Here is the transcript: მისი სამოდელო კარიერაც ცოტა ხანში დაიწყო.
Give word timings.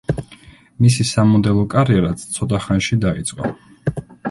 მისი 0.85 1.05
სამოდელო 1.09 1.67
კარიერაც 1.75 2.25
ცოტა 2.39 2.65
ხანში 2.65 3.01
დაიწყო. 3.07 3.55